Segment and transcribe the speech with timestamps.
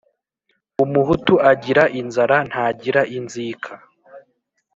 [0.83, 3.73] Umuhutu agira inzara ntagira inzika.